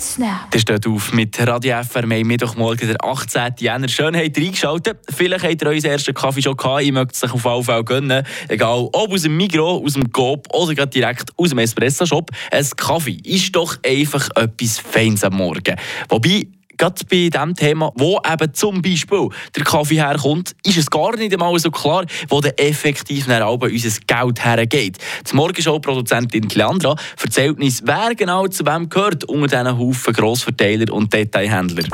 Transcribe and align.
snap. 0.00 0.50
Der 0.50 0.58
steht 0.58 0.86
auf 0.86 1.12
mit 1.12 1.38
Radio 1.46 1.82
FR 1.82 2.04
am 2.04 2.08
Mittwochmorgen, 2.08 2.88
der 2.88 3.04
18. 3.04 3.54
Jänner. 3.58 3.88
Schön 3.88 4.16
habt 4.16 4.36
ihr 4.36 4.44
reingeschaltet. 4.44 4.98
Vielleicht 5.08 5.44
habt 5.44 5.62
ihr 5.62 5.68
euren 5.68 5.84
ersten 5.84 6.14
Kaffee 6.14 6.42
schon 6.42 6.56
gehabt. 6.56 6.82
Ihr 6.82 6.92
mögt 6.92 7.14
es 7.14 7.24
euch 7.24 7.32
auf 7.32 7.46
alle 7.46 7.62
Fälle 7.62 7.84
gönnen. 7.84 8.26
Egal, 8.48 8.88
ob 8.92 9.12
aus 9.12 9.22
dem 9.22 9.36
Migros, 9.36 9.84
aus 9.84 9.92
dem 9.94 10.10
Coop 10.12 10.46
oder 10.52 10.86
direkt 10.86 11.30
aus 11.36 11.50
dem 11.50 11.58
Espresso-Shop. 11.58 12.30
Ein 12.50 12.66
Kaffee 12.76 13.18
ist 13.24 13.54
doch 13.54 13.76
einfach 13.84 14.28
etwas 14.34 14.78
Feines 14.78 15.24
am 15.24 15.34
Morgen. 15.34 15.76
Wobei, 16.08 16.46
gerade 16.76 17.04
bei 17.10 17.28
dem 17.28 17.54
Thema, 17.54 17.92
wo 17.96 18.20
eben 18.30 18.54
zum 18.54 18.82
Beispiel 18.82 19.28
der 19.54 19.64
Kaffee 19.64 19.96
herkommt, 19.96 20.54
ist 20.64 20.78
es 20.78 20.90
gar 20.90 21.16
nicht 21.16 21.32
einmal 21.32 21.58
so 21.58 21.70
klar, 21.70 22.04
wo 22.28 22.40
der 22.40 22.58
effektiv 22.60 23.26
nach 23.26 23.46
unser 23.46 24.00
Geld 24.06 24.44
hergeht. 24.44 24.98
Die 25.30 25.36
Morgenshow-Produzentin 25.36 26.48
Leandra 26.54 26.96
erzählt 27.22 27.60
uns, 27.60 27.82
wer 27.84 28.14
genau 28.14 28.46
zu 28.48 28.64
wem 28.66 28.88
gehört 28.88 29.24
unter 29.24 29.46
diesen 29.62 29.78
Haufen 29.78 30.14
Grossverteiler 30.14 30.92
und 30.92 31.12
Detailhändler. 31.12 31.84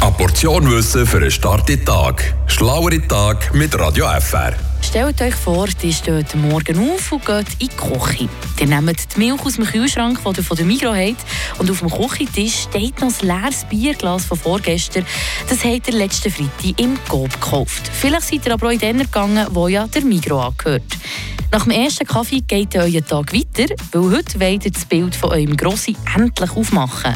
Eine 0.00 0.12
Portion 0.12 0.70
Wissen 0.70 1.06
für 1.06 1.18
einen 1.18 1.30
starken 1.30 1.84
Tag. 1.84 2.34
Schlauere 2.46 3.06
Tag 3.08 3.54
mit 3.54 3.78
Radio 3.78 4.06
FR. 4.20 4.54
Stellt 4.86 5.20
euch 5.20 5.34
vor, 5.34 5.66
ihr 5.82 5.92
steht 5.92 6.34
morgen 6.36 6.78
auf 6.78 7.10
und 7.10 7.26
geht 7.26 7.46
in 7.58 7.68
die 7.68 7.76
Küche. 7.76 8.28
Ihr 8.60 8.66
nehmt 8.66 9.14
die 9.14 9.18
Milch 9.18 9.44
aus 9.44 9.56
dem 9.56 9.64
Kühlschrank, 9.64 10.22
den 10.22 10.34
ihr 10.36 10.44
von 10.44 10.56
der 10.56 10.64
Migros 10.64 10.96
habt, 10.96 11.58
und 11.58 11.70
auf 11.70 11.80
dem 11.80 11.90
Küchentisch 11.90 12.62
steht 12.62 13.00
noch 13.00 13.10
ein 13.20 13.26
leeres 13.26 13.64
Bierglas 13.64 14.24
von 14.24 14.38
vorgestern. 14.38 15.04
Das 15.50 15.64
habt 15.64 15.88
ihr 15.88 15.94
letzten 15.94 16.30
Freitag 16.30 16.80
im 16.80 16.96
Coop 17.08 17.32
gekauft. 17.32 17.90
Vielleicht 17.92 18.28
seid 18.28 18.46
ihr 18.46 18.54
aber 18.54 18.68
auch 18.68 18.70
in 18.70 18.78
den 18.78 18.98
gegangen, 18.98 19.48
wo 19.50 19.66
ja 19.66 19.88
der 19.88 20.02
Migros 20.02 20.46
angehört. 20.46 20.96
Nach 21.56 21.64
dem 21.64 21.72
ersten 21.72 22.06
Kaffee 22.06 22.42
geht 22.42 22.76
euer 22.76 23.02
Tag 23.02 23.32
weiter, 23.32 23.74
weil 23.92 24.10
heute 24.18 24.38
wollt 24.38 24.66
ihr 24.66 24.70
das 24.70 24.84
Bild 24.84 25.16
von 25.16 25.30
eurem 25.30 25.56
Grossi 25.56 25.96
endlich 26.14 26.50
aufmachen. 26.50 27.14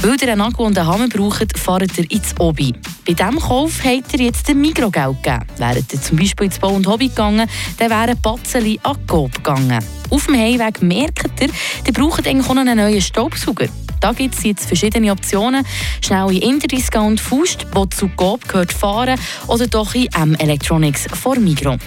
Weil 0.00 0.16
ihr 0.22 0.28
einen 0.28 0.38
Nagel 0.38 0.66
und 0.66 0.78
einen 0.78 0.86
Hammer 0.86 1.08
braucht, 1.08 1.58
fahrt 1.58 1.98
ihr 1.98 2.08
ins 2.08 2.38
Obi. 2.38 2.72
Bei 3.04 3.14
diesem 3.14 3.40
Kauf 3.40 3.82
habt 3.82 4.14
ihr 4.14 4.26
jetzt 4.26 4.46
den 4.46 4.60
Migros-Geld 4.60 5.20
gegeben. 5.24 5.44
Wäret 5.56 5.92
ihr 5.92 6.00
zum 6.00 6.18
Beispiel 6.18 6.46
ins 6.46 6.60
Bau 6.60 6.68
und 6.68 6.86
Hobby 6.86 7.08
gegangen, 7.08 7.48
dann 7.78 7.90
wären 7.90 8.16
Batzeli 8.22 8.78
an 8.84 8.96
Coop 9.08 9.34
gegangen. 9.34 9.84
Auf 10.08 10.26
dem 10.26 10.36
Heimweg 10.36 10.82
merkt 10.82 11.40
ihr, 11.40 11.48
ihr 11.84 11.92
braucht 11.92 12.28
eigentlich 12.28 12.46
noch 12.46 12.56
einen 12.56 12.78
neuen 12.78 13.02
Staubsauger. 13.02 13.66
Da 13.98 14.12
gibt 14.12 14.36
es 14.36 14.44
jetzt 14.44 14.66
verschiedene 14.66 15.10
Optionen. 15.10 15.66
Schnell 16.00 16.30
in 16.30 16.42
Interdiscount 16.42 17.18
Faust, 17.18 17.66
wo 17.72 17.86
zu 17.86 18.08
Coop 18.10 18.46
gehört, 18.46 18.72
fahren 18.72 19.18
oder 19.48 19.66
doch 19.66 19.96
in 19.96 20.06
M-Electronics 20.12 21.08
vor 21.20 21.40
Migros. 21.40 21.80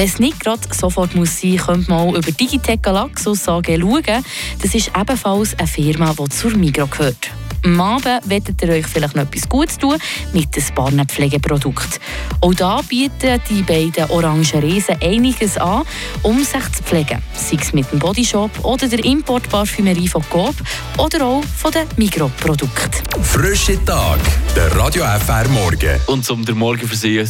Wenn 0.00 0.08
es 0.08 0.18
nicht 0.18 0.40
gerade 0.40 0.62
sofort 0.70 1.14
muss 1.14 1.42
sein, 1.42 1.58
könnte 1.58 1.90
man 1.90 1.98
auch 1.98 2.14
über 2.14 2.32
Digitec 2.32 2.82
Galaxus 2.82 3.46
AG 3.46 3.66
schauen. 3.66 4.24
Das 4.62 4.74
ist 4.74 4.90
ebenfalls 4.98 5.58
eine 5.58 5.68
Firma, 5.68 6.14
die 6.18 6.28
zur 6.30 6.56
Migros 6.56 6.88
gehört. 6.88 7.30
Am 7.64 7.78
Abend 7.78 8.06
wollt 8.24 8.62
ihr 8.62 8.68
euch 8.70 8.86
vielleicht 8.86 9.14
noch 9.14 9.24
etwas 9.24 9.46
Gutes 9.46 9.76
tun 9.76 9.96
mit 10.32 10.48
ein 10.56 10.74
paar 10.74 10.90
Pflegeprodukten. 11.04 12.00
Auch 12.40 12.54
da 12.54 12.80
bieten 12.80 13.38
die 13.50 13.62
beiden 13.62 14.10
orangen 14.10 14.46
Riesen 14.62 14.96
einiges 15.02 15.58
an, 15.58 15.82
um 16.22 16.38
sich 16.38 16.72
zu 16.72 16.82
pflegen. 16.82 17.22
Sei 17.34 17.58
es 17.60 17.74
mit 17.74 17.92
dem 17.92 17.98
Bodyshop 17.98 18.64
oder 18.64 18.88
der 18.88 19.04
Importparfümerie 19.04 20.08
von 20.08 20.22
Coop 20.30 20.54
oder 20.96 21.26
auch 21.26 21.44
von 21.44 21.72
den 21.72 21.86
Migros-Produkten. 21.96 23.22
Frische 23.22 23.84
Tag, 23.84 24.20
der 24.56 24.74
Radio 24.74 25.04
FR 25.04 25.46
Morgen. 25.48 26.00
Und 26.06 26.24
zum 26.24 26.42
den 26.42 26.56
Morgen 26.56 26.88
versüßen 26.88 27.26